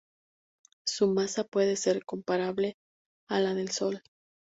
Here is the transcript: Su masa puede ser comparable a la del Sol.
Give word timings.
Su 0.83 1.09
masa 1.11 1.43
puede 1.43 1.75
ser 1.75 2.03
comparable 2.05 2.75
a 3.29 3.39
la 3.39 3.53
del 3.53 3.69
Sol. 3.69 4.01